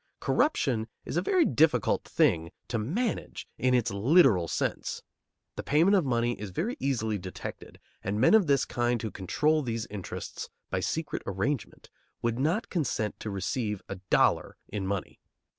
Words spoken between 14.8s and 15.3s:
money.